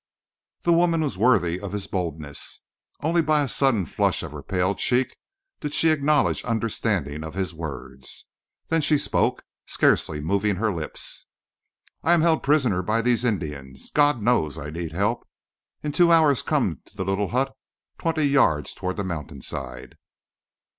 [0.63, 2.61] The woman was worthy of his boldness.
[3.01, 5.15] Only by a sudden flush of her pale cheek
[5.59, 8.25] did she acknowledge understanding of his words.
[8.69, 11.27] Then she spoke, scarcely moving her lips.
[12.01, 13.91] "I am held a prisoner by these Indians.
[13.91, 15.27] God knows I need help.
[15.83, 17.55] In two hours come to the little hut
[17.99, 19.97] twenty yards toward the Mountainside.